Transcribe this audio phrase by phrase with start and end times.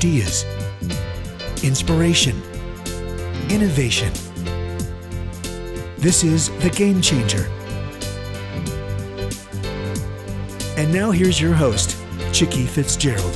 [0.00, 0.46] ideas,
[1.62, 2.34] inspiration,
[3.50, 4.10] innovation.
[5.98, 7.50] This is The Game Changer.
[10.78, 11.98] And now here's your host,
[12.32, 13.34] Chicky Fitzgerald.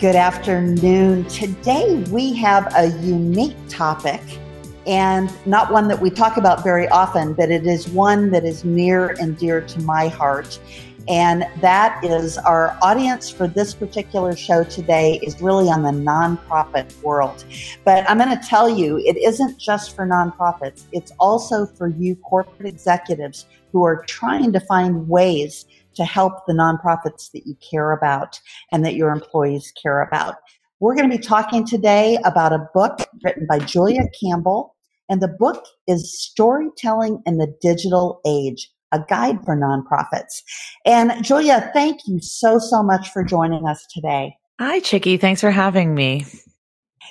[0.00, 1.26] Good afternoon.
[1.26, 4.22] Today we have a unique topic
[4.90, 8.64] and not one that we talk about very often, but it is one that is
[8.64, 10.58] near and dear to my heart.
[11.08, 17.00] And that is our audience for this particular show today is really on the nonprofit
[17.02, 17.44] world.
[17.84, 22.16] But I'm going to tell you, it isn't just for nonprofits, it's also for you
[22.16, 27.92] corporate executives who are trying to find ways to help the nonprofits that you care
[27.92, 28.40] about
[28.72, 30.34] and that your employees care about.
[30.80, 34.74] We're going to be talking today about a book written by Julia Campbell,
[35.10, 40.42] and the book is Storytelling in the Digital Age, a guide for nonprofits.
[40.86, 44.36] And Julia, thank you so, so much for joining us today.
[44.60, 45.16] Hi, Chicky.
[45.16, 46.24] Thanks for having me.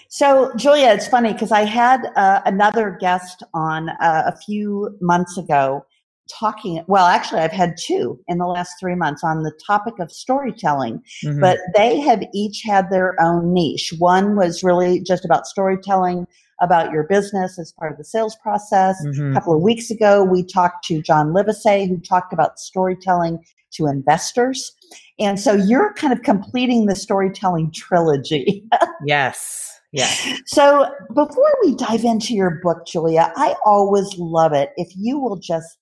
[0.08, 5.38] So, Julia, it's funny because I had uh, another guest on uh, a few months
[5.38, 5.86] ago
[6.30, 10.12] talking well actually i've had two in the last three months on the topic of
[10.12, 11.42] storytelling mm-hmm.
[11.42, 16.28] but they have each had their own niche one was really just about storytelling
[16.62, 18.96] about your business as part of the sales process.
[19.06, 19.32] Mm-hmm.
[19.32, 23.40] a couple of weeks ago we talked to john livesay who talked about storytelling
[23.72, 24.76] to investors.
[25.20, 28.64] And so you're kind of completing the storytelling trilogy.
[29.06, 29.80] Yes.
[29.94, 30.42] Yes.
[30.46, 30.86] So
[31.16, 35.78] before we dive into your book, Julia, I always love it if you will just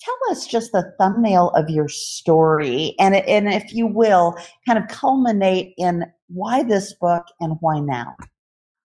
[0.00, 4.88] tell us just the thumbnail of your story and, and if you will kind of
[4.88, 8.16] culminate in why this book and why now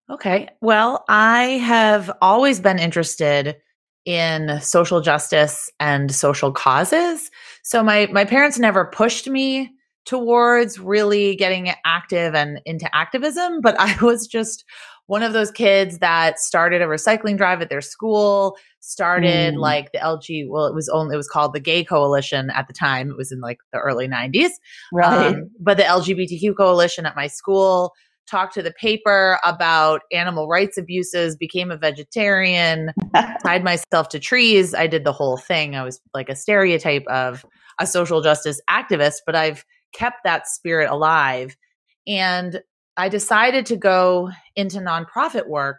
[0.09, 3.58] okay well i have always been interested
[4.05, 7.30] in social justice and social causes
[7.64, 9.69] so my my parents never pushed me
[10.05, 14.64] towards really getting active and into activism but i was just
[15.08, 19.59] one of those kids that started a recycling drive at their school, started mm.
[19.59, 22.73] like the LG, well, it was only, it was called the Gay Coalition at the
[22.73, 23.09] time.
[23.09, 24.49] It was in like the early 90s.
[24.93, 25.33] Right.
[25.33, 27.93] Um, but the LGBTQ Coalition at my school
[28.30, 32.92] talked to the paper about animal rights abuses, became a vegetarian,
[33.43, 34.73] tied myself to trees.
[34.73, 35.76] I did the whole thing.
[35.76, 37.45] I was like a stereotype of
[37.80, 41.55] a social justice activist, but I've kept that spirit alive.
[42.05, 42.61] And
[42.98, 45.77] I decided to go into nonprofit work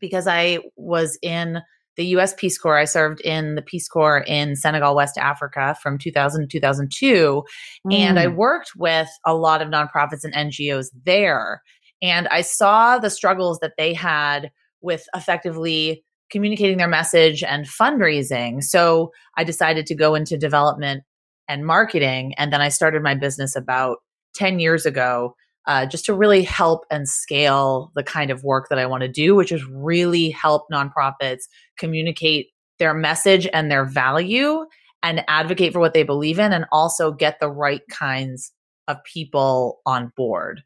[0.00, 1.60] because I was in
[1.98, 2.78] the US Peace Corps.
[2.78, 7.42] I served in the Peace Corps in Senegal, West Africa from 2000 to 2002.
[7.86, 7.92] Mm.
[7.92, 8.36] And I mm.
[8.36, 11.60] worked with a lot of nonprofits and NGOs there.
[12.00, 14.50] And I saw the struggles that they had
[14.80, 18.62] with effectively communicating their message and fundraising.
[18.62, 21.02] So I decided to go into development
[21.48, 22.34] and marketing.
[22.38, 23.98] And then I started my business about
[24.36, 25.34] 10 years ago
[25.68, 29.08] uh, just to really help and scale the kind of work that I want to
[29.08, 31.42] do, which is really help nonprofits
[31.78, 32.48] communicate
[32.78, 34.64] their message and their value
[35.02, 38.50] and advocate for what they believe in and also get the right kinds
[38.88, 40.62] of people on board.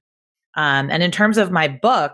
[0.54, 2.12] Um, and in terms of my book,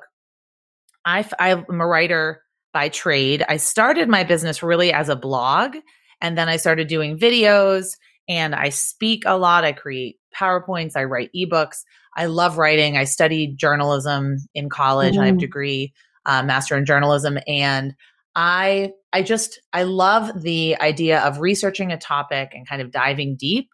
[1.04, 3.44] I, I'm a writer by trade.
[3.48, 5.76] I started my business really as a blog,
[6.20, 7.96] and then I started doing videos
[8.28, 9.64] and I speak a lot.
[9.64, 11.78] I create PowerPoints, I write ebooks.
[12.16, 12.96] I love writing.
[12.96, 15.12] I studied journalism in college.
[15.12, 15.22] Mm-hmm.
[15.22, 15.40] I have a mm-hmm.
[15.40, 15.92] degree,
[16.26, 17.94] uh, master in journalism, and
[18.34, 23.36] I I just I love the idea of researching a topic and kind of diving
[23.38, 23.68] deep.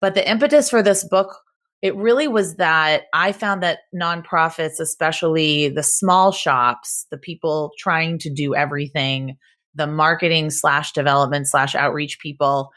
[0.00, 1.36] But the impetus for this book,
[1.82, 8.18] it really was that I found that nonprofits, especially the small shops, the people trying
[8.20, 9.36] to do everything,
[9.74, 12.70] the marketing slash development slash outreach people,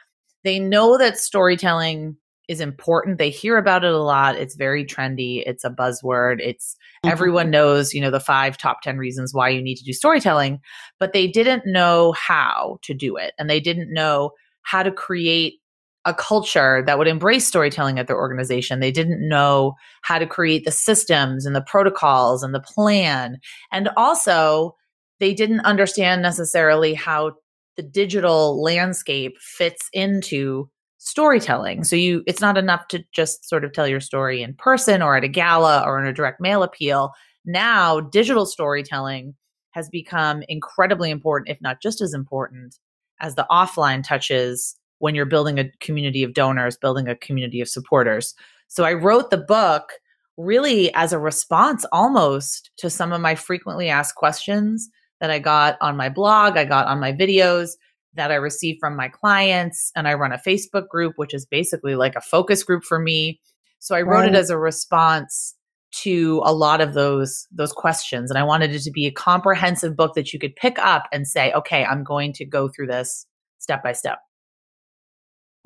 [0.43, 3.17] they know that storytelling is important.
[3.17, 4.35] They hear about it a lot.
[4.35, 5.41] It's very trendy.
[5.45, 6.41] It's a buzzword.
[6.41, 6.75] It's
[7.05, 7.11] mm-hmm.
[7.11, 10.59] everyone knows, you know, the five top 10 reasons why you need to do storytelling,
[10.99, 13.33] but they didn't know how to do it.
[13.39, 14.31] And they didn't know
[14.63, 15.55] how to create
[16.03, 18.79] a culture that would embrace storytelling at their organization.
[18.79, 23.37] They didn't know how to create the systems and the protocols and the plan.
[23.71, 24.75] And also,
[25.19, 27.33] they didn't understand necessarily how
[27.77, 31.83] the digital landscape fits into storytelling.
[31.83, 35.15] So you it's not enough to just sort of tell your story in person or
[35.15, 37.11] at a gala or in a direct mail appeal.
[37.43, 39.33] Now, digital storytelling
[39.71, 42.77] has become incredibly important, if not just as important
[43.19, 47.69] as the offline touches when you're building a community of donors, building a community of
[47.69, 48.35] supporters.
[48.67, 49.93] So I wrote the book
[50.37, 54.89] really as a response almost to some of my frequently asked questions
[55.21, 57.71] that I got on my blog, I got on my videos
[58.15, 59.91] that I receive from my clients.
[59.95, 63.39] And I run a Facebook group, which is basically like a focus group for me.
[63.79, 64.29] So I wrote right.
[64.29, 65.55] it as a response
[65.91, 69.95] to a lot of those those questions and i wanted it to be a comprehensive
[69.95, 73.25] book that you could pick up and say okay i'm going to go through this
[73.59, 74.19] step by step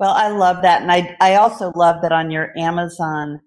[0.00, 3.40] well i love that and i i also love that on your amazon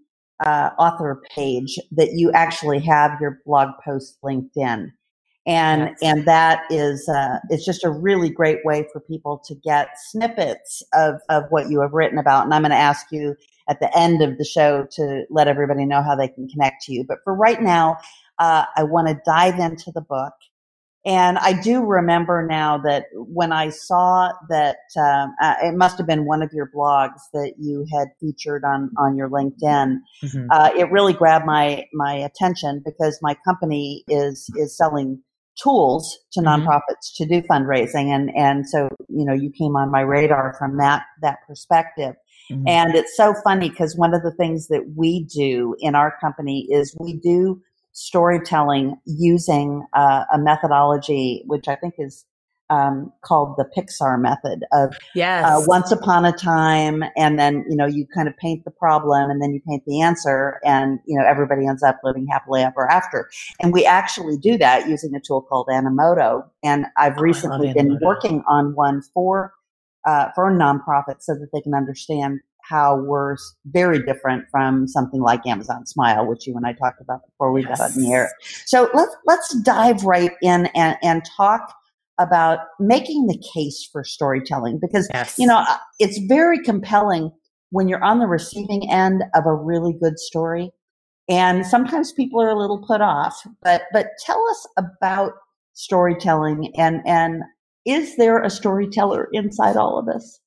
[0.45, 4.89] uh, author page that you actually have your blog post linked in
[5.49, 5.97] and yes.
[6.01, 10.83] and that is uh, it's just a really great way for people to get snippets
[10.93, 13.35] of of what you have written about and i'm going to ask you
[13.69, 16.93] at the end of the show to let everybody know how they can connect to
[16.93, 17.05] you.
[17.07, 17.97] But for right now,
[18.39, 20.33] uh, I want to dive into the book.
[21.05, 26.05] And I do remember now that when I saw that um, uh, it must have
[26.05, 30.47] been one of your blogs that you had featured on on your LinkedIn, mm-hmm.
[30.51, 35.23] uh, it really grabbed my my attention because my company is is selling
[35.61, 36.67] tools to mm-hmm.
[36.67, 40.77] nonprofits to do fundraising, and and so you know you came on my radar from
[40.77, 42.15] that that perspective.
[42.51, 42.67] Mm-hmm.
[42.67, 46.67] And it's so funny because one of the things that we do in our company
[46.71, 47.61] is we do
[47.91, 52.25] storytelling using uh, a methodology which I think is
[52.69, 55.45] um, called the Pixar method of yes.
[55.45, 59.29] Uh, once upon a time, and then you know you kind of paint the problem,
[59.29, 62.89] and then you paint the answer, and you know everybody ends up living happily ever
[62.89, 63.29] after.
[63.59, 67.97] And we actually do that using a tool called Animoto, and I've oh, recently been
[68.01, 69.53] working on one for
[70.05, 73.35] uh, for nonprofits so that they can understand how we're
[73.65, 77.63] very different from something like Amazon Smile, which you and I talked about before we
[77.63, 77.79] yes.
[77.79, 78.31] got on the air.
[78.65, 81.73] So let's let's dive right in and, and talk
[82.19, 85.35] about making the case for storytelling because yes.
[85.37, 85.63] you know
[85.99, 87.31] it's very compelling
[87.71, 90.71] when you're on the receiving end of a really good story
[91.29, 95.33] and sometimes people are a little put off but but tell us about
[95.73, 97.43] storytelling and and
[97.85, 100.39] is there a storyteller inside all of us?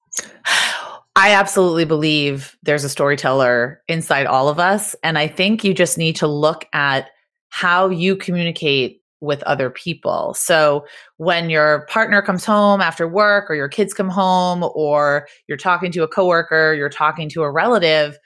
[1.16, 4.94] I absolutely believe there's a storyteller inside all of us.
[5.02, 7.10] And I think you just need to look at
[7.50, 10.34] how you communicate with other people.
[10.34, 10.84] So
[11.16, 15.92] when your partner comes home after work or your kids come home or you're talking
[15.92, 18.18] to a coworker, you're talking to a relative,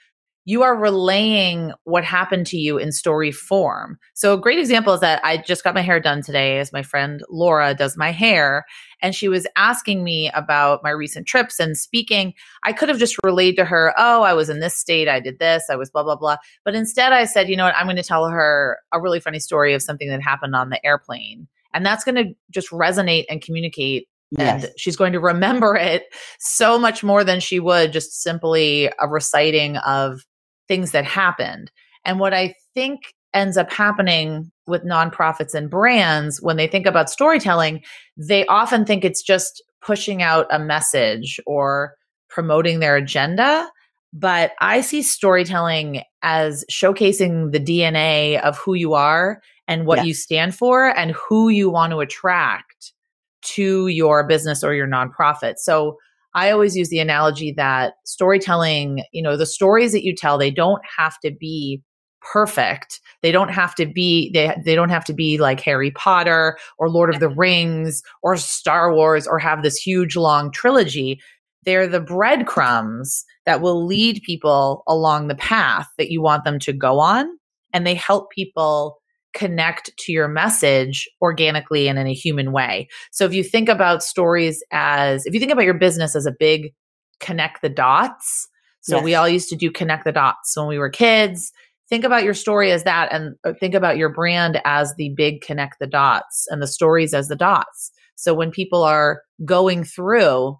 [0.47, 3.99] you are relaying what happened to you in story form.
[4.13, 6.83] So a great example is that I just got my hair done today as my
[6.83, 8.63] friend Laura does my hair
[9.01, 12.33] and she was asking me about my recent trips and speaking.
[12.63, 15.37] I could have just relayed to her, "Oh, I was in this state, I did
[15.37, 17.75] this, I was blah blah blah." But instead I said, "You know what?
[17.75, 20.83] I'm going to tell her a really funny story of something that happened on the
[20.85, 24.63] airplane." And that's going to just resonate and communicate Yes.
[24.65, 26.03] and she's going to remember it
[26.39, 30.21] so much more than she would just simply a reciting of
[30.67, 31.71] things that happened.
[32.05, 37.09] And what I think ends up happening with nonprofits and brands when they think about
[37.09, 37.83] storytelling,
[38.17, 41.93] they often think it's just pushing out a message or
[42.29, 43.69] promoting their agenda.
[44.13, 50.13] But I see storytelling as showcasing the DNA of who you are and what you
[50.13, 52.93] stand for and who you want to attract
[53.41, 55.55] to your business or your nonprofit.
[55.57, 55.97] So
[56.37, 60.51] I always use the analogy that storytelling, you know, the stories that you tell, they
[60.51, 61.81] don't have to be
[62.21, 63.01] perfect.
[63.23, 66.91] They don't have to be they they don't have to be like Harry Potter or
[66.91, 71.19] Lord of the Rings or Star Wars or have this huge long trilogy.
[71.65, 76.71] They're the breadcrumbs that will lead people along the path that you want them to
[76.71, 77.27] go on
[77.73, 78.99] and they help people
[79.37, 82.87] connect to your message organically and in a human way.
[83.11, 86.33] So if you think about stories as, if you think about your business as a
[86.37, 86.73] big
[87.19, 88.47] connect the dots,
[88.81, 89.05] so yes.
[89.05, 91.51] we all used to do connect the dots when we were kids.
[91.87, 95.41] Think about your story as that and uh, think about your brand as the big
[95.41, 97.91] connect the dots and the stories as the dots.
[98.15, 100.57] So when people are going through,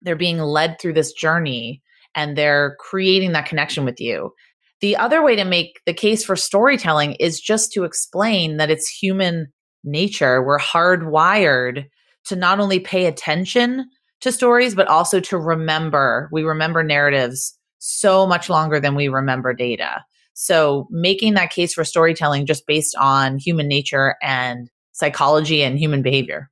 [0.00, 1.82] they're being led through this journey
[2.14, 4.32] and they're creating that connection with you.
[4.80, 8.88] The other way to make the case for storytelling is just to explain that it's
[8.88, 9.48] human
[9.82, 10.42] nature.
[10.42, 11.86] We're hardwired
[12.26, 13.88] to not only pay attention
[14.20, 16.28] to stories, but also to remember.
[16.32, 20.04] We remember narratives so much longer than we remember data.
[20.34, 26.02] So making that case for storytelling just based on human nature and psychology and human
[26.02, 26.50] behavior.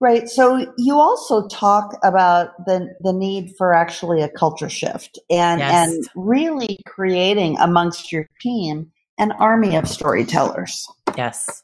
[0.00, 0.30] Right.
[0.30, 5.88] So you also talk about the the need for actually a culture shift and yes.
[5.88, 10.88] and really creating amongst your team an army of storytellers.
[11.16, 11.62] Yes.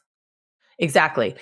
[0.77, 1.35] Exactly.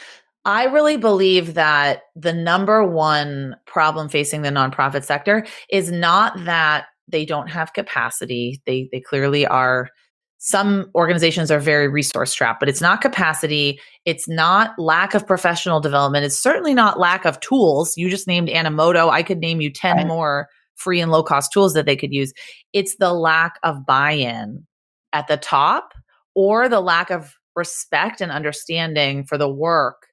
[0.45, 6.85] I really believe that the number one problem facing the nonprofit sector is not that
[7.07, 8.61] they don't have capacity.
[8.65, 9.89] They they clearly are
[10.37, 13.79] some organizations are very resource strapped, but it's not capacity.
[14.05, 16.25] It's not lack of professional development.
[16.25, 17.93] It's certainly not lack of tools.
[17.97, 19.09] You just named Animoto.
[19.09, 20.07] I could name you 10 right.
[20.07, 22.33] more free and low cost tools that they could use.
[22.73, 24.65] It's the lack of buy in
[25.13, 25.93] at the top
[26.35, 30.07] or the lack of respect and understanding for the work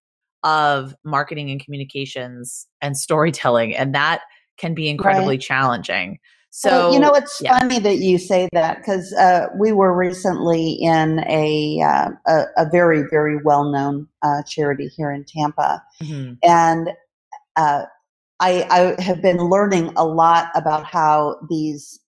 [0.44, 3.74] of marketing and communications and storytelling.
[3.76, 4.22] And that
[4.56, 5.40] can be incredibly right.
[5.40, 6.18] challenging.
[6.54, 7.58] So well, you know, it's yeah.
[7.58, 12.68] funny that you say that because uh, we were recently in a uh, a, a,
[12.70, 16.34] very very well known uh, charity here in Tampa, mm-hmm.
[16.42, 16.90] and
[17.56, 17.84] uh,
[18.38, 18.66] I,
[18.98, 21.98] I have been learning a lot about how these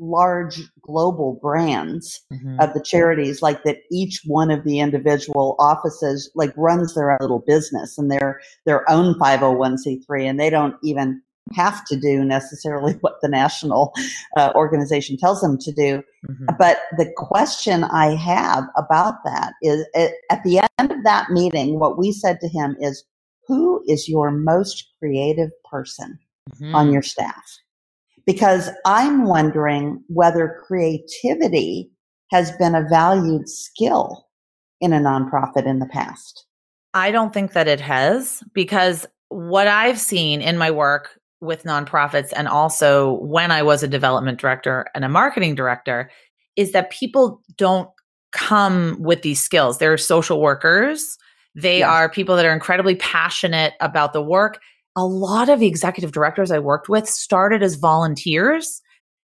[0.00, 2.58] large global brands mm-hmm.
[2.58, 7.18] of the charities like that each one of the individual offices like runs their own
[7.20, 11.22] little business and their their own 501c3 and they don't even
[11.54, 13.92] have to do necessarily what the national
[14.36, 16.02] uh, organization tells them to do.
[16.28, 16.46] Mm-hmm.
[16.58, 21.98] But the question I have about that is at the end of that meeting, what
[21.98, 23.04] we said to him is,
[23.46, 26.18] who is your most creative person
[26.50, 26.74] mm-hmm.
[26.74, 27.44] on your staff?
[28.26, 31.90] Because I'm wondering whether creativity
[32.30, 34.26] has been a valued skill
[34.80, 36.44] in a nonprofit in the past.
[36.94, 42.32] I don't think that it has because what I've seen in my work with nonprofits
[42.34, 46.10] and also when I was a development director and a marketing director
[46.56, 47.88] is that people don't
[48.32, 49.78] come with these skills.
[49.78, 51.16] They're social workers.
[51.54, 51.88] They yes.
[51.88, 54.60] are people that are incredibly passionate about the work.
[54.96, 58.82] A lot of the executive directors I worked with started as volunteers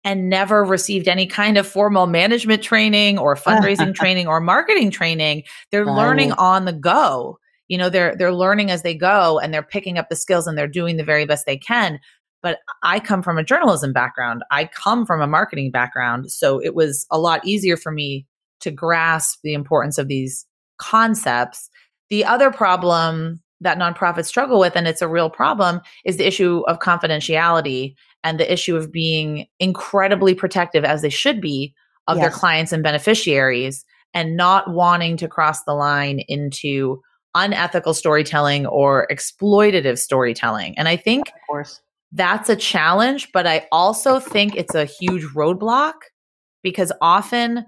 [0.04, 5.44] and never received any kind of formal management training or fundraising training or marketing training.
[5.72, 5.98] They're right.
[5.98, 9.98] learning on the go you know they're they're learning as they go and they're picking
[9.98, 12.00] up the skills and they're doing the very best they can.
[12.42, 14.44] But i come from a journalism background.
[14.52, 16.32] I come from a marketing background.
[16.32, 18.28] So it was a lot easier for me
[18.62, 20.46] to grasp the importance of these
[20.78, 21.70] concepts.
[22.10, 26.64] The other problem that nonprofits struggle with and it's a real problem is the issue
[26.68, 31.74] of confidentiality and the issue of being incredibly protective as they should be
[32.08, 32.24] of yes.
[32.24, 37.02] their clients and beneficiaries and not wanting to cross the line into
[37.36, 40.78] unethical storytelling or exploitative storytelling.
[40.78, 41.82] And I think of course.
[42.12, 45.94] that's a challenge, but I also think it's a huge roadblock
[46.64, 47.66] because often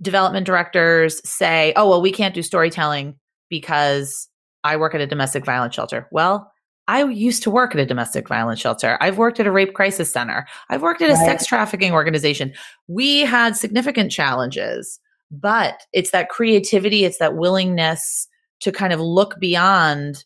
[0.00, 3.16] development directors say, oh, well, we can't do storytelling
[3.50, 4.28] because
[4.64, 6.08] I work at a domestic violence shelter.
[6.12, 6.50] Well,
[6.86, 8.96] I used to work at a domestic violence shelter.
[9.00, 10.46] I've worked at a rape crisis center.
[10.70, 11.26] I've worked at a right.
[11.26, 12.54] sex trafficking organization.
[12.86, 14.98] We had significant challenges,
[15.30, 18.26] but it's that creativity, it's that willingness
[18.60, 20.24] to kind of look beyond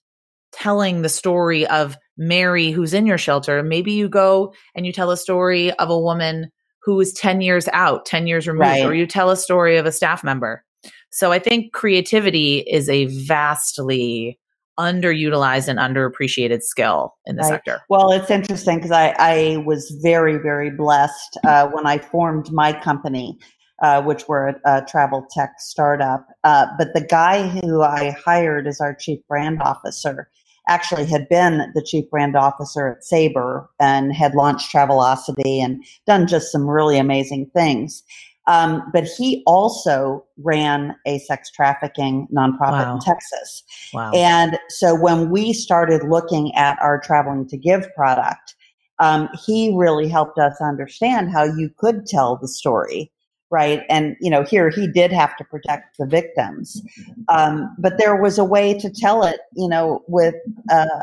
[0.53, 3.63] telling the story of Mary who's in your shelter.
[3.63, 6.51] Maybe you go and you tell a story of a woman
[6.83, 8.85] who is 10 years out, 10 years removed, right.
[8.85, 10.65] or you tell a story of a staff member.
[11.11, 14.39] So I think creativity is a vastly
[14.79, 17.49] underutilized and underappreciated skill in the right.
[17.49, 17.81] sector.
[17.89, 22.73] Well, it's interesting because I, I was very, very blessed uh, when I formed my
[22.73, 23.39] company
[23.83, 26.27] uh, which were a, a, travel tech startup.
[26.45, 30.31] Uh, but the guy who I hired as our chief brand officer
[30.69, 36.29] actually had been the chief brand officer at Sabre and had launched Travelocity and done
[36.29, 38.05] just some really amazing things.
[38.47, 42.95] Um, but he also ran a sex trafficking nonprofit wow.
[42.95, 43.63] in Texas.
[43.93, 44.11] Wow.
[44.13, 48.57] And so when we started looking at our Traveling to Give product,
[48.99, 53.12] um, he really helped us understand how you could tell the story
[53.53, 53.83] right?
[53.91, 56.83] And you know, here he did have to protect the victims,
[57.29, 60.35] um, but there was a way to tell it, you know, with
[60.73, 61.01] uh,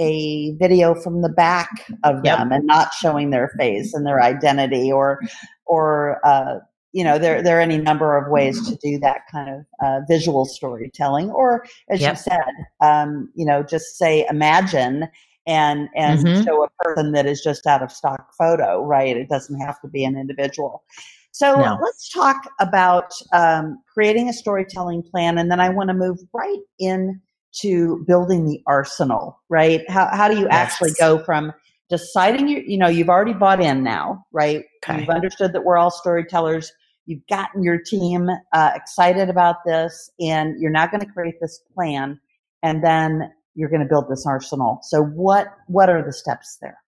[0.00, 1.68] a video from the back
[2.04, 2.38] of yep.
[2.38, 5.20] them and not showing their face and their identity, or
[5.66, 6.60] or uh,
[6.92, 10.00] you know, there there are any number of ways to do that kind of uh,
[10.08, 12.12] visual storytelling, or as yep.
[12.12, 15.08] you said, um, you know, just say imagine
[15.44, 16.44] and and mm-hmm.
[16.44, 19.16] show a person that is just out of stock photo, right?
[19.16, 20.84] It doesn't have to be an individual.
[21.34, 21.76] So no.
[21.82, 26.60] let's talk about um, creating a storytelling plan, and then I want to move right
[26.78, 27.20] in
[27.62, 29.40] to building the arsenal.
[29.48, 29.82] Right?
[29.90, 30.52] How how do you yes.
[30.52, 31.52] actually go from
[31.90, 34.62] deciding you you know you've already bought in now, right?
[34.84, 35.00] Okay.
[35.00, 36.70] You've understood that we're all storytellers.
[37.06, 41.60] You've gotten your team uh, excited about this, and you're now going to create this
[41.74, 42.20] plan,
[42.62, 44.78] and then you're going to build this arsenal.
[44.82, 46.78] So what what are the steps there?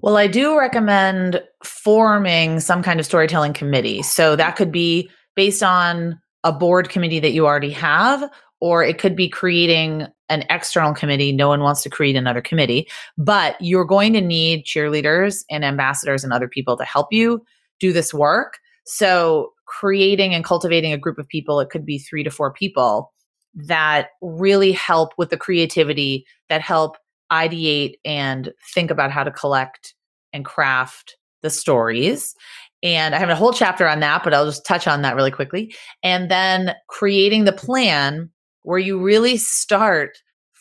[0.00, 4.02] Well, I do recommend forming some kind of storytelling committee.
[4.02, 8.98] So that could be based on a board committee that you already have, or it
[8.98, 11.32] could be creating an external committee.
[11.32, 16.22] No one wants to create another committee, but you're going to need cheerleaders and ambassadors
[16.22, 17.42] and other people to help you
[17.80, 18.58] do this work.
[18.86, 23.12] So, creating and cultivating a group of people, it could be three to four people
[23.54, 26.96] that really help with the creativity, that help
[27.30, 29.94] ideate and think about how to collect
[30.32, 32.34] and craft the stories.
[32.82, 35.30] And I have a whole chapter on that, but I'll just touch on that really
[35.30, 35.74] quickly.
[36.02, 38.30] And then creating the plan
[38.62, 40.18] where you really start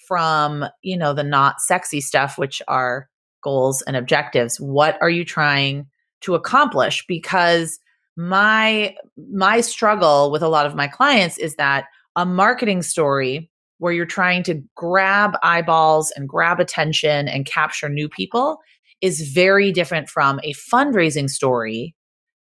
[0.07, 3.07] from, you know, the not sexy stuff, which are
[3.43, 4.59] goals and objectives.
[4.59, 5.88] What are you trying
[6.21, 7.05] to accomplish?
[7.07, 7.79] Because
[8.15, 8.95] my
[9.29, 14.05] my struggle with a lot of my clients is that a marketing story where you're
[14.05, 18.57] trying to grab eyeballs and grab attention and capture new people
[19.01, 21.96] is very different from a fundraising story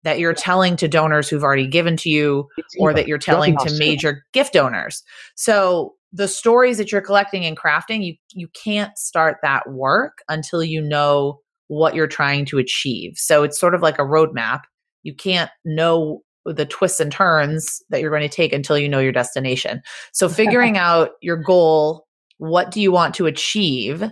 [0.04, 2.48] that you're telling to donors who've already given to you
[2.80, 5.04] or that you're telling to major gift donors.
[5.36, 10.64] So the stories that you're collecting and crafting, you you can't start that work until
[10.64, 13.14] you know what you're trying to achieve.
[13.18, 14.62] So it's sort of like a roadmap.
[15.04, 19.00] You can't know the twists and turns that you're going to take until you know
[19.00, 19.82] your destination.
[20.12, 22.06] So figuring out your goal,
[22.38, 24.04] what do you want to achieve,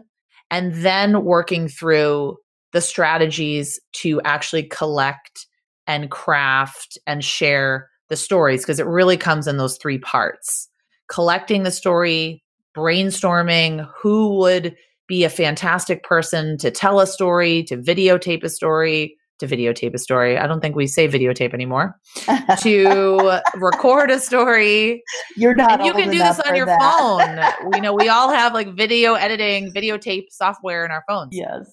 [0.49, 2.37] and then working through
[2.71, 5.47] the strategies to actually collect
[5.85, 10.69] and craft and share the stories because it really comes in those three parts
[11.07, 12.43] collecting the story,
[12.75, 14.75] brainstorming who would
[15.07, 19.15] be a fantastic person to tell a story, to videotape a story,
[19.47, 20.37] to videotape a story.
[20.37, 21.99] I don't think we say videotape anymore.
[22.61, 25.03] to record a story.
[25.35, 25.83] You're not.
[25.83, 26.79] You can do this on your that.
[26.79, 27.71] phone.
[27.71, 31.31] we know we all have like video editing, videotape software in our phones.
[31.33, 31.69] Yes.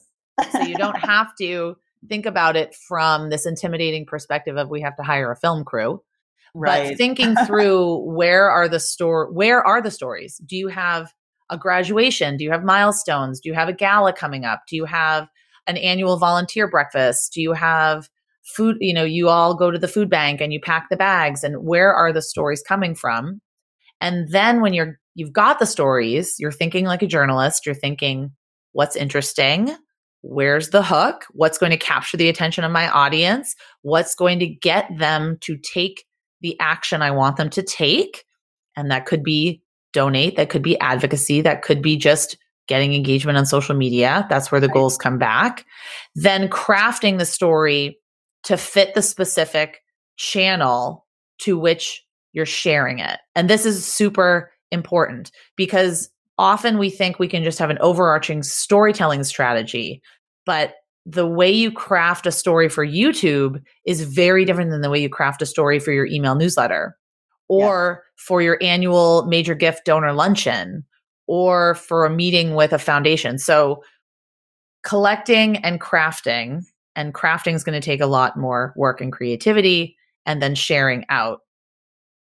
[0.52, 1.76] so you don't have to
[2.08, 6.02] think about it from this intimidating perspective of we have to hire a film crew.
[6.54, 6.88] Right.
[6.90, 10.40] But thinking through where are the store where are the stories?
[10.44, 11.12] Do you have
[11.48, 12.36] a graduation?
[12.36, 13.40] Do you have milestones?
[13.40, 14.62] Do you have a gala coming up?
[14.68, 15.28] Do you have
[15.70, 17.32] an annual volunteer breakfast?
[17.32, 18.08] Do you have
[18.54, 21.42] food, you know, you all go to the food bank and you pack the bags
[21.42, 23.40] and where are the stories coming from?
[24.00, 28.30] And then when you're you've got the stories, you're thinking like a journalist, you're thinking
[28.72, 29.76] what's interesting?
[30.22, 31.26] where's the hook?
[31.32, 33.54] What's going to capture the attention of my audience?
[33.82, 36.04] What's going to get them to take
[36.40, 38.24] the action I want them to take?
[38.76, 42.36] And that could be donate, that could be advocacy, that could be just
[42.70, 44.24] getting engagement on social media.
[44.30, 44.74] That's where the right.
[44.74, 45.66] goals come back.
[46.14, 47.98] Then crafting the story
[48.44, 49.82] to fit the specific
[50.16, 51.04] channel
[51.40, 52.02] to which
[52.32, 53.18] you're sharing it.
[53.34, 58.44] And this is super important because often we think we can just have an overarching
[58.44, 60.00] storytelling strategy,
[60.46, 65.02] but the way you craft a story for YouTube is very different than the way
[65.02, 66.96] you craft a story for your email newsletter
[67.48, 68.10] or yeah.
[68.28, 70.84] for your annual major gift donor luncheon
[71.30, 73.38] or for a meeting with a foundation.
[73.38, 73.84] So
[74.82, 76.64] collecting and crafting
[76.96, 81.04] and crafting is going to take a lot more work and creativity and then sharing
[81.08, 81.42] out.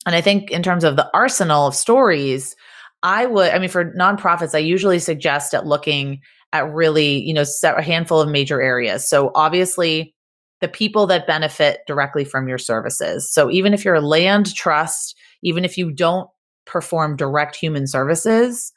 [0.06, 2.56] And I think in terms of the arsenal of stories,
[3.04, 6.20] I would, I mean, for nonprofits, I usually suggest at looking
[6.52, 9.08] at really, you know, a handful of major areas.
[9.08, 10.16] So obviously,
[10.60, 13.32] the people that benefit directly from your services.
[13.32, 16.28] So even if you're a land trust, even if you don't
[16.64, 18.72] perform direct human services,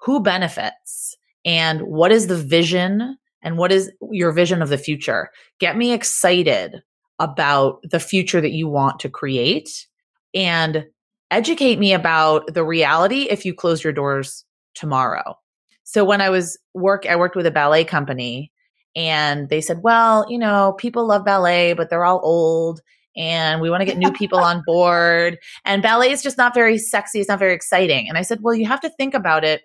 [0.00, 5.30] who benefits and what is the vision and what is your vision of the future?
[5.60, 6.82] Get me excited
[7.18, 9.86] about the future that you want to create
[10.34, 10.84] and
[11.30, 15.36] educate me about the reality if you close your doors tomorrow.
[15.84, 18.52] So when I was work, I worked with a ballet company
[18.94, 22.80] and they said, well, you know, people love ballet, but they're all old
[23.16, 25.38] and we want to get new people on board.
[25.64, 27.20] And ballet is just not very sexy.
[27.20, 28.08] It's not very exciting.
[28.08, 29.62] And I said, well, you have to think about it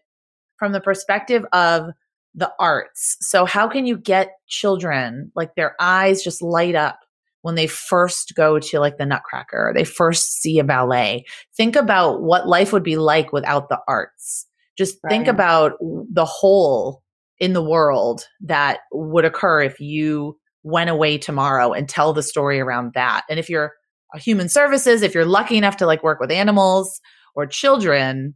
[0.63, 1.89] from the perspective of
[2.34, 3.17] the arts.
[3.19, 6.99] So how can you get children like their eyes just light up
[7.41, 11.26] when they first go to like the Nutcracker, or they first see a ballet.
[11.58, 14.47] Think about what life would be like without the arts.
[14.78, 15.10] Just right.
[15.10, 17.04] think about the hole
[17.39, 22.62] in the world that would occur if you went away tomorrow and tell the story
[22.62, 23.23] around that.
[23.30, 23.73] And if you're
[24.15, 27.02] a human services, if you're lucky enough to like work with animals
[27.36, 28.36] or children,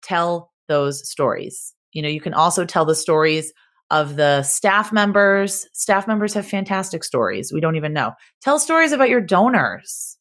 [0.00, 1.74] tell those stories.
[1.92, 3.52] You know, you can also tell the stories
[3.90, 5.66] of the staff members.
[5.72, 7.52] Staff members have fantastic stories.
[7.52, 8.12] We don't even know.
[8.42, 10.16] Tell stories about your donors.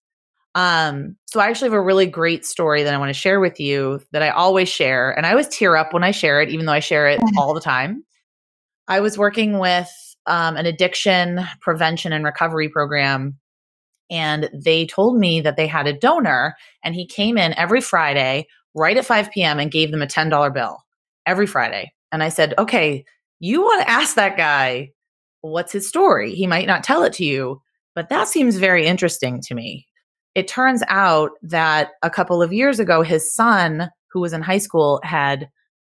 [0.53, 3.59] Um, so I actually have a really great story that I want to share with
[3.59, 5.11] you that I always share.
[5.11, 7.53] And I always tear up when I share it, even though I share it all
[7.53, 8.05] the time.
[8.87, 9.89] I was working with
[10.27, 13.37] um, an addiction prevention and recovery program.
[14.09, 18.45] And they told me that they had a donor, and he came in every Friday
[18.75, 19.59] right at 5 p.m.
[19.59, 20.77] and gave them a $10 bill
[21.25, 21.91] every Friday.
[22.11, 23.03] And I said, okay,
[23.39, 24.91] you want to ask that guy
[25.41, 26.33] what's his story.
[26.33, 27.61] He might not tell it to you,
[27.93, 29.87] But that seems very interesting to me.
[30.35, 34.57] It turns out that a couple of years ago, his son, who was in high
[34.57, 35.49] school, had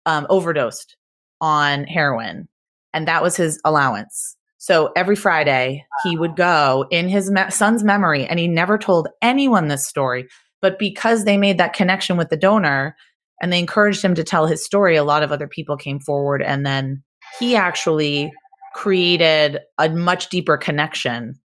[0.05, 0.95] um, overdosed
[1.41, 2.47] on heroin,
[2.93, 4.35] and that was his allowance.
[4.59, 9.07] So every Friday, he would go in his me- son's memory, and he never told
[9.21, 10.27] anyone this story.
[10.61, 12.95] But because they made that connection with the donor
[13.41, 16.41] and they encouraged him to tell his story, a lot of other people came forward.
[16.41, 17.03] And then
[17.39, 18.31] he actually
[18.73, 21.39] created a much deeper connection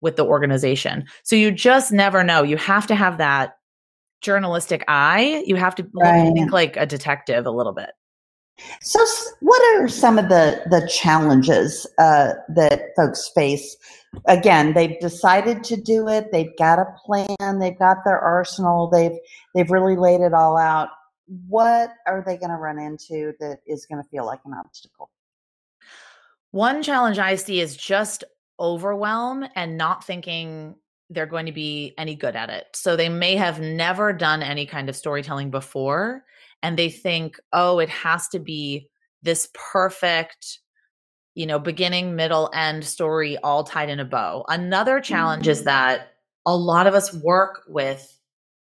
[0.00, 1.04] with the organization.
[1.22, 2.42] So you just never know.
[2.42, 3.56] You have to have that
[4.20, 5.42] journalistic eye.
[5.46, 6.32] You have to right.
[6.34, 7.90] think like a detective a little bit.
[8.82, 9.04] So,
[9.40, 13.76] what are some of the the challenges uh, that folks face?
[14.26, 16.32] Again, they've decided to do it.
[16.32, 17.58] They've got a plan.
[17.58, 18.88] They've got their arsenal.
[18.88, 19.18] They've
[19.54, 20.88] they've really laid it all out.
[21.48, 25.10] What are they going to run into that is going to feel like an obstacle?
[26.50, 28.24] One challenge I see is just
[28.60, 30.76] overwhelm and not thinking
[31.10, 32.66] they're going to be any good at it.
[32.74, 36.24] So they may have never done any kind of storytelling before
[36.62, 38.88] and they think, oh, it has to be
[39.22, 40.60] this perfect,
[41.34, 44.44] you know, beginning, middle, end story all tied in a bow.
[44.48, 45.50] Another challenge mm-hmm.
[45.50, 46.12] is that
[46.46, 48.18] a lot of us work with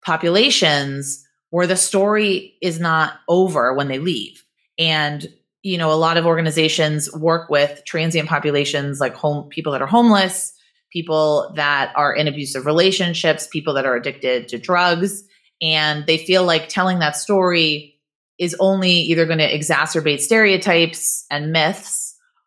[0.05, 4.45] populations where the story is not over when they leave.
[4.79, 5.27] And,
[5.63, 9.87] you know, a lot of organizations work with transient populations like home people that are
[9.87, 10.53] homeless,
[10.93, 15.25] people that are in abusive relationships, people that are addicted to drugs
[15.63, 17.99] and they feel like telling that story
[18.39, 22.04] is only either going to exacerbate stereotypes and myths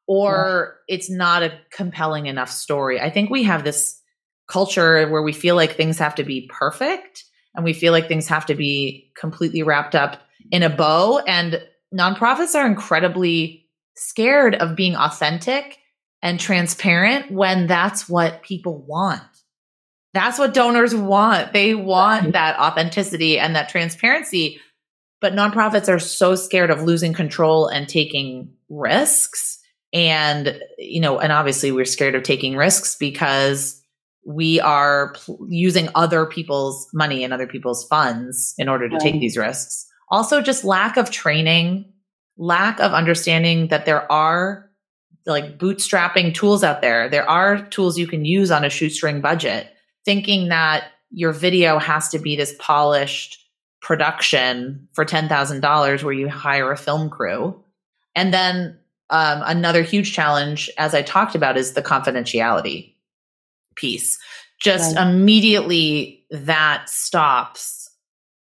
[0.07, 0.95] or yeah.
[0.95, 2.99] it's not a compelling enough story.
[2.99, 4.01] I think we have this
[4.47, 8.27] culture where we feel like things have to be perfect and we feel like things
[8.27, 11.61] have to be completely wrapped up in a bow and
[11.93, 15.79] nonprofits are incredibly scared of being authentic
[16.21, 19.21] and transparent when that's what people want.
[20.13, 21.53] That's what donors want.
[21.53, 24.59] They want that authenticity and that transparency.
[25.21, 29.56] But nonprofits are so scared of losing control and taking risks.
[29.97, 33.81] And, you know, and obviously we're scared of taking risks because
[34.27, 39.01] we are pl- using other people's money and other people's funds in order to right.
[39.01, 39.87] take these risks.
[40.11, 41.91] Also, just lack of training,
[42.37, 44.69] lack of understanding that there are
[45.25, 47.09] like bootstrapping tools out there.
[47.09, 49.67] There are tools you can use on a shoestring budget
[50.05, 53.43] thinking that your video has to be this polished
[53.81, 57.63] production for $10,000 where you hire a film crew.
[58.15, 58.77] And then
[59.09, 62.93] um, another huge challenge, as I talked about, is the confidentiality
[63.75, 64.17] piece.
[64.59, 65.07] Just right.
[65.07, 67.89] immediately that stops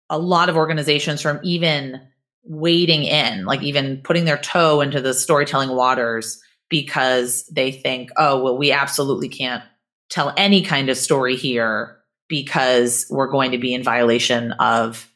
[0.08, 2.00] a lot of organizations from even
[2.44, 8.42] wading in, like even putting their toe into the storytelling waters because they think, oh,
[8.42, 9.62] well, we absolutely can't
[10.08, 11.98] tell any kind of story here
[12.28, 15.10] because we're going to be in violation of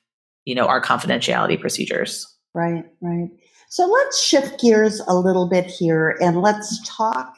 [0.44, 3.28] you know our confidentiality procedures right right
[3.68, 7.34] so let's shift gears a little bit here and let's talk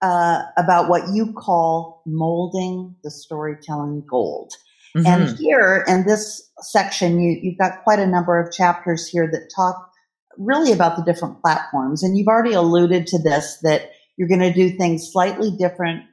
[0.00, 4.52] uh, about what you call molding the storytelling gold
[4.96, 5.06] mm-hmm.
[5.06, 9.50] and here in this section you, you've got quite a number of chapters here that
[9.54, 9.90] talk
[10.38, 14.52] really about the different platforms and you've already alluded to this that you're going to
[14.52, 16.04] do things slightly different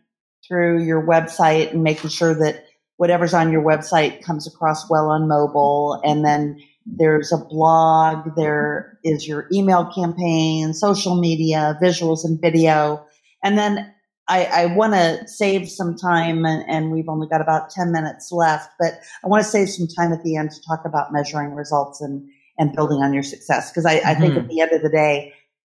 [0.48, 2.66] through your website and making sure that
[2.98, 6.02] whatever's on your website comes across well on mobile.
[6.04, 6.60] And then
[6.98, 13.06] there's a blog, there is your email campaign, social media, visuals and video.
[13.44, 13.94] And then
[14.28, 18.32] I, I want to save some time, and, and, we've only got about 10 minutes
[18.32, 21.56] left, but I want to save some time at the end to talk about measuring
[21.56, 23.72] results and, and building on your success.
[23.72, 24.02] Because I.
[24.06, 24.48] I think at mm-hmm.
[24.50, 25.34] the end of the day,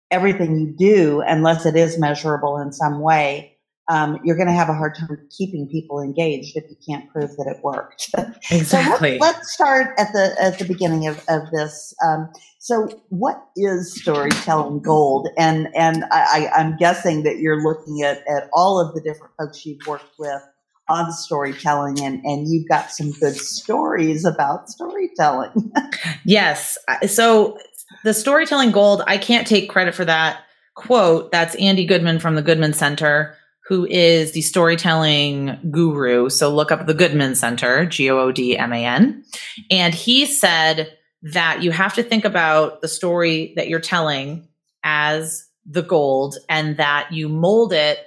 [0.10, 3.54] everything you do, unless it is measurable in some way,
[3.87, 7.35] um, you're going to have a hard time keeping people engaged if you can't prove
[7.37, 8.09] that it worked.
[8.51, 9.17] Exactly.
[9.17, 11.95] so let, us start at the at the beginning of, of this.
[12.05, 15.29] Um, so, what is storytelling gold?
[15.37, 19.65] And and I, I'm guessing that you're looking at at all of the different folks
[19.65, 20.41] you've worked with
[20.87, 25.71] on storytelling, and and you've got some good stories about storytelling.
[26.25, 26.77] yes.
[27.07, 27.57] So
[28.03, 30.43] the storytelling gold, I can't take credit for that
[30.75, 31.31] quote.
[31.31, 33.35] That's Andy Goodman from the Goodman Center
[33.67, 36.30] who is the storytelling guru.
[36.30, 39.23] So look up the Goodman Center, G O O D M A N.
[39.71, 40.95] And he said
[41.34, 44.47] that you have to think about the story that you're telling
[44.84, 47.99] as the gold and that you mold it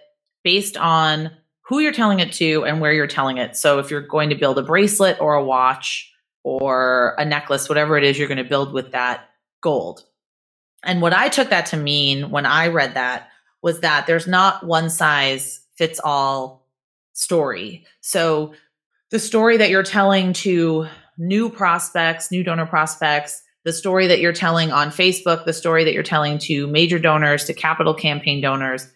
[0.44, 1.31] based on
[1.62, 3.57] who you're telling it to and where you're telling it.
[3.57, 6.11] So if you're going to build a bracelet or a watch
[6.44, 9.29] or a necklace, whatever it is you're going to build with that
[9.61, 10.05] gold.
[10.85, 13.29] And what I took that to mean when I read that
[13.62, 16.66] was that there's not one size fits all
[17.12, 17.85] story.
[18.01, 18.55] So
[19.11, 24.33] the story that you're telling to new prospects, new donor prospects, the story that you're
[24.33, 28.87] telling on Facebook, the story that you're telling to major donors, to capital campaign donors,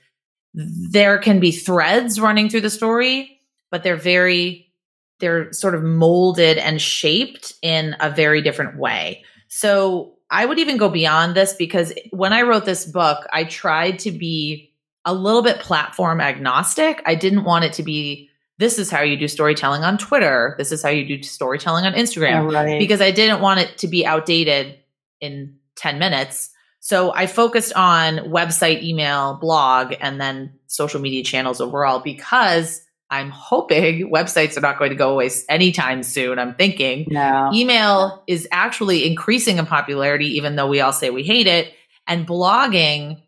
[0.54, 4.70] there can be threads running through the story, but they're very,
[5.18, 9.24] they're sort of molded and shaped in a very different way.
[9.48, 13.98] So I would even go beyond this because when I wrote this book, I tried
[14.00, 14.72] to be
[15.04, 17.02] a little bit platform agnostic.
[17.04, 20.54] I didn't want it to be this is how you do storytelling on Twitter.
[20.56, 22.52] This is how you do storytelling on Instagram.
[22.52, 22.78] Right.
[22.78, 24.78] Because I didn't want it to be outdated
[25.20, 26.50] in 10 minutes.
[26.80, 32.82] So I focused on website, email, blog, and then social media channels overall because
[33.12, 36.38] I'm hoping websites are not going to go away anytime soon.
[36.38, 37.50] I'm thinking No.
[37.54, 41.72] email is actually increasing in popularity, even though we all say we hate it.
[42.06, 43.20] And blogging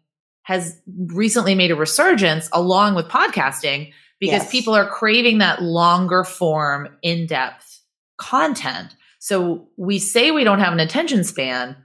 [0.45, 4.51] has recently made a resurgence along with podcasting because Yes.
[4.51, 7.81] people are craving that longer form, in depth
[8.19, 8.97] content.
[9.19, 11.77] So we say we don't have an attention span,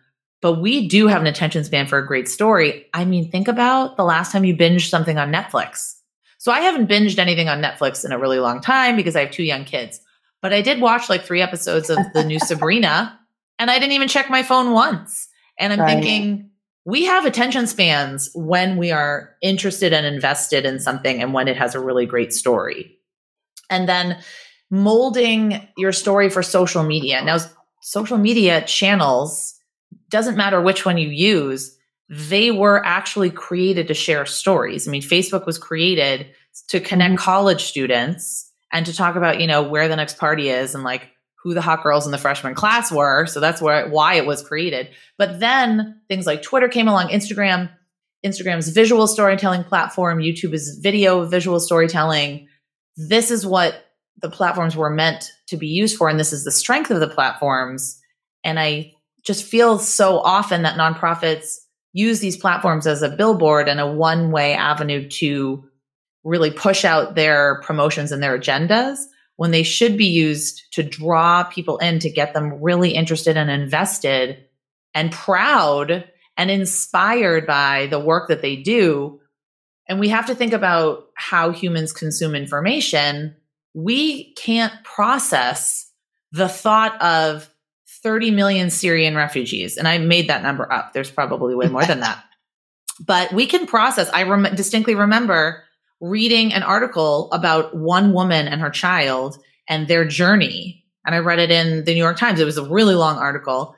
[0.42, 2.86] but we do have an attention span for a great story.
[2.94, 5.96] I mean, think about the last time you binged something on Netflix.
[6.40, 9.32] So I haven't binged anything on Netflix in a really long time because I have
[9.32, 10.02] two young kids.
[10.42, 13.20] But I did watch like three episodes of the new Sabrina
[13.60, 15.28] and I didn't even check my phone once.
[15.60, 16.02] And I'm Right.
[16.02, 16.50] thinking,
[16.86, 21.58] we have attention spans when we are interested and invested in something and when it
[21.58, 22.98] has a really great story.
[23.70, 24.18] And then
[24.72, 27.24] molding your story for social media.
[27.24, 27.38] Now,
[27.82, 29.56] social media channels,
[30.10, 31.76] doesn't matter which one you use,
[32.10, 34.88] they were actually created to share stories.
[34.88, 36.28] I mean, Facebook was created
[36.70, 37.20] to connect Mhm.
[37.20, 41.10] college students and to talk about, you know, where the next party is and like
[41.44, 43.26] who the hot girls in the freshman class were.
[43.28, 44.90] So that's where why it was created.
[45.18, 47.70] But then things like Twitter came along, Instagram,
[48.26, 52.48] Instagram's visual storytelling platform, YouTube is video visual storytelling.
[52.98, 53.86] This is what
[54.22, 57.08] the platforms were meant to be used for and this is the strength of the
[57.08, 58.02] platforms.
[58.44, 58.94] And I
[59.24, 61.56] just feel so often that nonprofits
[61.94, 65.64] use these platforms as a billboard and a one-way avenue to
[66.24, 69.00] really push out their promotions and their agendas
[69.38, 73.50] when they should be used to draw people in to get them really interested and
[73.50, 74.38] invested
[74.94, 76.04] and proud
[76.38, 79.20] and inspired by the work that they do.
[79.88, 83.36] And we have to think about how humans consume information.
[83.74, 85.90] We can't process
[86.32, 87.50] the thought of
[88.02, 89.78] 30 million Syrian refugees.
[89.78, 90.94] And I made that number up.
[90.94, 92.24] There's probably way more than that.
[93.06, 94.10] But we can process.
[94.14, 95.64] I rem- distinctly remember
[96.02, 99.38] reading an article about one woman and her child
[99.70, 100.84] and their journey.
[101.06, 102.42] And I read it in the New York Times.
[102.42, 103.74] It was a really long article,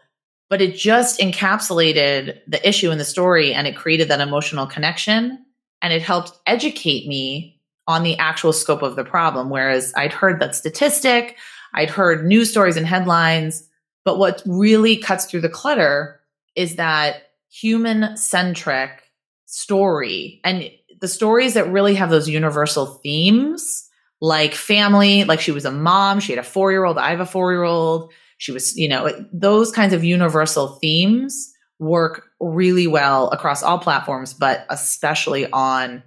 [0.49, 5.45] but it just encapsulated the issue in the story and it created that emotional connection
[5.81, 9.49] and it helped educate me on the actual scope of the problem.
[9.49, 11.37] Whereas I'd heard that statistic,
[11.73, 13.67] I'd heard news stories and headlines,
[14.03, 16.19] but what really cuts through the clutter
[16.55, 19.03] is that human centric
[19.45, 20.39] story.
[20.43, 23.89] And the stories that really have those universal themes
[24.21, 27.19] like family like she was a mom she had a four year old i have
[27.19, 32.85] a four year old she was you know those kinds of universal themes work really
[32.85, 36.03] well across all platforms but especially on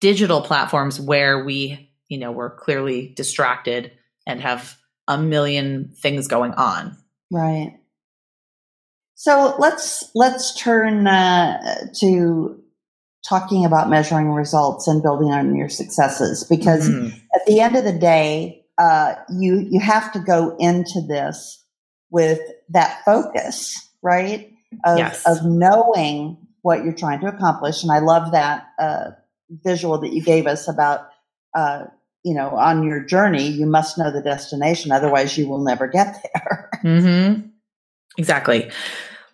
[0.00, 3.92] digital platforms where we you know we're clearly distracted
[4.26, 6.96] and have a million things going on
[7.34, 7.80] Right.
[9.16, 11.58] So let's let's turn uh,
[12.00, 12.60] to
[13.28, 17.12] talking about measuring results and building on your successes because Mhm.
[17.34, 21.64] at the end of the day, uh, you you have to go into this
[22.10, 24.50] with that focus, right?
[24.84, 25.22] Of, Yes.
[25.26, 29.10] of knowing what you're trying to accomplish, and I love that uh,
[29.64, 31.08] visual that you gave us about.
[31.52, 31.86] Uh,
[32.24, 36.16] you know, on your journey, you must know the destination, otherwise, you will never get
[36.34, 36.70] there.
[36.84, 37.48] Mm-hmm.
[38.18, 38.70] Exactly.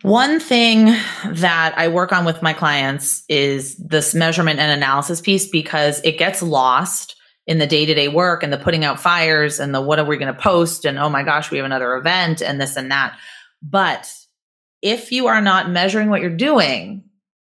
[0.03, 0.87] One thing
[1.27, 6.17] that I work on with my clients is this measurement and analysis piece because it
[6.17, 9.81] gets lost in the day to day work and the putting out fires and the
[9.81, 12.61] what are we going to post and oh my gosh, we have another event and
[12.61, 13.19] this and that.
[13.63, 14.11] But
[14.81, 17.05] if you are not measuring what you're doing,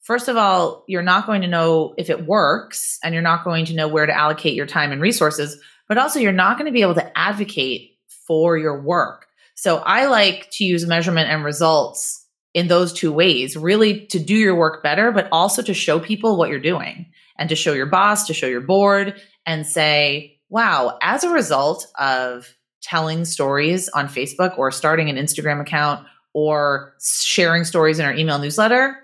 [0.02, 3.66] first of all, you're not going to know if it works and you're not going
[3.66, 6.74] to know where to allocate your time and resources, but also you're not going to
[6.74, 7.92] be able to advocate
[8.28, 9.28] for your work.
[9.64, 14.36] So I like to use measurement and results in those two ways, really to do
[14.36, 17.06] your work better, but also to show people what you're doing
[17.40, 21.88] and to show your boss, to show your board and say, wow, as a result
[21.98, 28.14] of telling stories on Facebook or starting an Instagram account or sharing stories in our
[28.14, 28.98] email newsletter,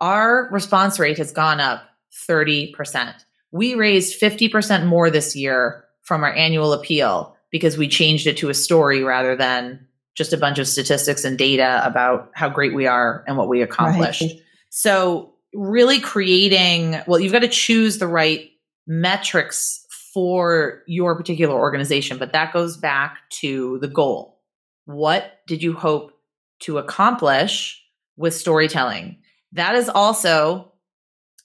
[0.00, 1.84] our response rate has gone up
[2.28, 3.14] 30%.
[3.52, 8.48] We raised 50% more this year from our annual appeal because we changed it to
[8.48, 9.86] a story rather than
[10.16, 13.62] just a bunch of statistics and data about how great we are and what we
[13.62, 14.22] accomplished.
[14.22, 14.42] Right.
[14.70, 18.50] So, really creating, well, you've got to choose the right
[18.88, 24.40] metrics for your particular organization, but that goes back to the goal.
[24.86, 26.10] What did you hope
[26.62, 27.80] to accomplish
[28.16, 29.18] with storytelling?
[29.52, 30.72] That is also,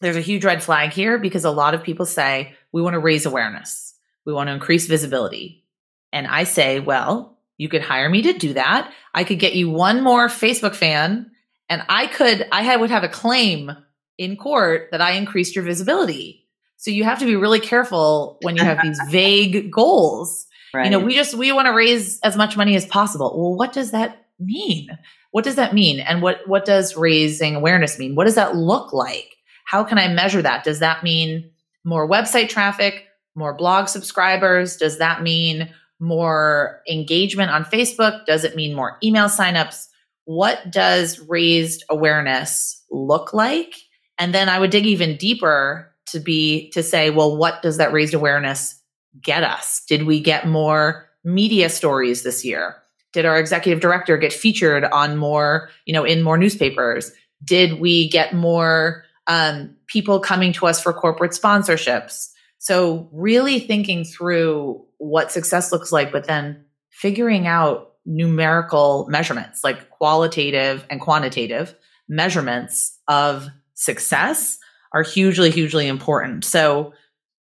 [0.02, 3.00] there's a huge red flag here because a lot of people say, we want to
[3.00, 3.93] raise awareness,
[4.26, 5.67] we want to increase visibility.
[6.12, 8.91] And I say, well, you could hire me to do that.
[9.13, 11.30] I could get you one more Facebook fan
[11.69, 13.72] and I could, I would have a claim
[14.17, 16.48] in court that I increased your visibility.
[16.78, 20.48] So you have to be really careful when you have these vague goals.
[20.74, 20.86] Right.
[20.86, 23.34] You know, we just, we want to raise as much money as possible.
[23.36, 24.89] Well, what does that mean?
[25.32, 26.00] What does that mean?
[26.00, 28.15] And what, what does raising awareness mean?
[28.15, 29.36] What does that look like?
[29.65, 30.63] How can I measure that?
[30.63, 31.52] Does that mean
[31.84, 34.78] more website traffic, more blog subscribers?
[34.78, 35.69] Does that mean
[36.00, 38.26] more engagement on Facebook?
[38.26, 39.88] Does it mean more email signups?
[40.26, 43.76] What does raised awareness look like?
[44.18, 47.94] And then I would dig even deeper to be to say, well, what does that
[47.94, 48.80] raised awareness
[49.22, 49.84] get us?
[49.88, 52.76] Did we get more media stories this year?
[53.14, 57.12] Did our executive director get featured on more, you know, in more newspapers?
[57.44, 62.30] Did we get more um, people coming to us for corporate sponsorships?
[62.60, 69.90] So, really thinking through what success looks like, but then figuring out numerical measurements like
[69.90, 71.76] qualitative and quantitative
[72.08, 74.58] measurements of success
[74.94, 76.46] are hugely, hugely important.
[76.46, 76.94] So,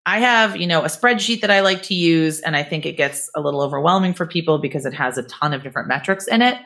[0.08, 2.96] I have, you know, a spreadsheet that I like to use, and I think it
[2.96, 6.44] gets a little overwhelming for people because it has a ton of different metrics in
[6.44, 6.60] it.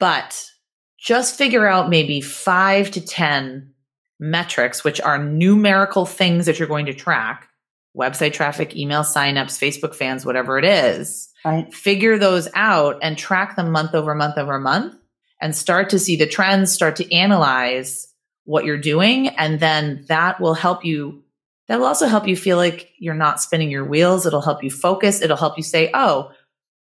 [0.00, 0.50] But
[0.98, 3.72] just figure out maybe five to 10
[4.18, 7.48] metrics, which are numerical things that you're going to track
[7.96, 11.28] website traffic, email signups, Facebook fans, whatever it is.
[11.44, 11.72] Right.
[11.72, 14.96] Figure those out and track them month over month over month
[15.40, 18.08] and start to see the trends, start to analyze
[18.44, 19.28] what you're doing.
[19.28, 21.22] And then that will help you.
[21.68, 24.26] That will also help you feel like you're not spinning your wheels.
[24.26, 25.22] It'll help you focus.
[25.22, 26.30] It'll help you say, oh,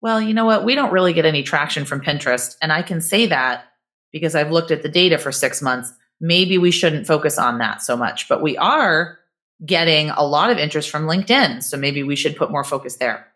[0.01, 0.63] well, you know what?
[0.63, 2.55] We don't really get any traction from Pinterest.
[2.61, 3.65] And I can say that
[4.11, 5.91] because I've looked at the data for six months.
[6.21, 9.17] Maybe we shouldn't focus on that so much, but we are
[9.63, 11.63] getting a lot of interest from LinkedIn.
[11.63, 13.27] So maybe we should put more focus there.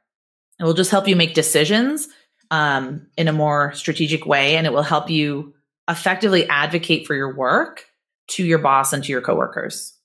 [0.59, 2.07] It will just help you make decisions
[2.51, 5.53] um, in a more strategic way, and it will help you
[5.89, 7.85] effectively advocate for your work
[8.29, 9.95] to your boss and to your coworkers.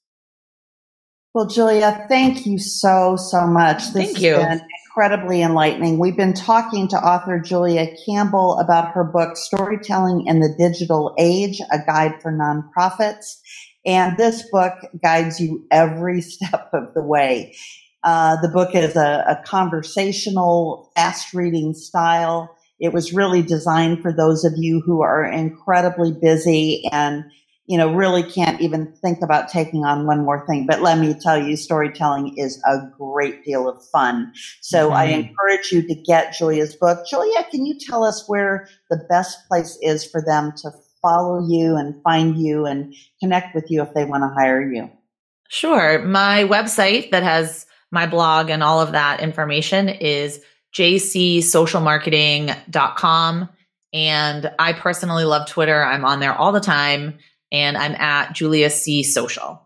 [1.34, 3.92] Well, Julia, thank you so, so much.
[3.92, 4.36] This thank you.
[4.36, 5.98] been incredibly enlightening.
[5.98, 11.60] We've been talking to author Julia Campbell about her book, Storytelling in the Digital Age,
[11.72, 13.40] a guide for nonprofits.
[13.86, 17.54] And this book guides you every step of the way.
[18.02, 22.54] Uh, the book is a, a conversational, fast reading style.
[22.78, 27.24] It was really designed for those of you who are incredibly busy and
[27.66, 30.66] you know, really can't even think about taking on one more thing.
[30.66, 34.32] But let me tell you, storytelling is a great deal of fun.
[34.60, 34.96] So mm-hmm.
[34.96, 37.06] I encourage you to get Julia's book.
[37.08, 40.70] Julia, can you tell us where the best place is for them to
[41.04, 44.90] follow you and find you and connect with you if they want to hire you?
[45.48, 46.02] Sure.
[46.02, 50.40] My website that has my blog and all of that information is
[50.74, 53.48] jcsocialmarketing.com.
[53.92, 55.84] And I personally love Twitter.
[55.84, 57.18] I'm on there all the time
[57.52, 59.63] and I'm at Julia C Social.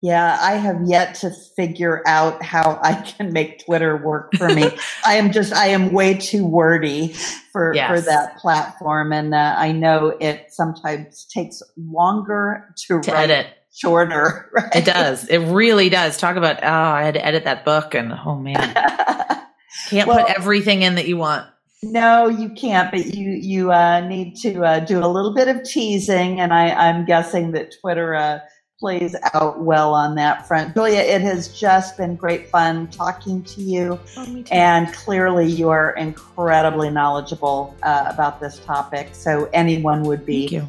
[0.00, 4.70] Yeah, I have yet to figure out how I can make Twitter work for me.
[5.06, 7.14] I am just, I am way too wordy
[7.52, 7.90] for, yes.
[7.90, 9.12] for that platform.
[9.12, 13.48] And uh, I know it sometimes takes longer to, to edit.
[13.76, 14.50] Shorter.
[14.54, 14.76] Right?
[14.76, 15.26] It does.
[15.28, 16.16] It really does.
[16.16, 18.74] Talk about, oh, I had to edit that book and oh man.
[19.88, 21.46] Can't well, put everything in that you want.
[21.82, 25.62] No, you can't, but you you uh, need to uh, do a little bit of
[25.62, 28.40] teasing, and I, I'm guessing that Twitter uh,
[28.78, 30.74] plays out well on that front.
[30.74, 33.98] Julia, it has just been great fun talking to you.
[34.16, 39.08] Oh, and clearly, you are incredibly knowledgeable uh, about this topic.
[39.12, 40.62] So, anyone would be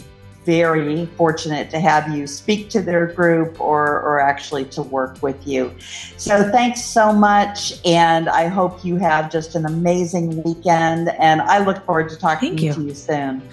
[0.45, 5.45] very fortunate to have you speak to their group or, or actually to work with
[5.45, 5.71] you.
[6.17, 7.85] So, thanks so much.
[7.85, 11.09] And I hope you have just an amazing weekend.
[11.19, 12.73] And I look forward to talking you.
[12.73, 13.43] to you soon.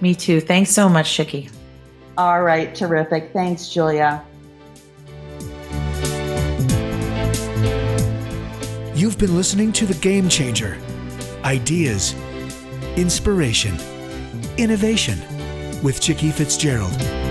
[0.00, 0.40] Me too.
[0.40, 1.50] Thanks so much, Shiki.
[2.16, 3.32] All right, terrific.
[3.32, 4.24] Thanks, Julia.
[8.94, 10.78] You've been listening to The Game Changer
[11.44, 12.14] Ideas,
[12.96, 13.76] Inspiration,
[14.56, 15.18] Innovation
[15.82, 17.23] with Chicke Fitzgerald.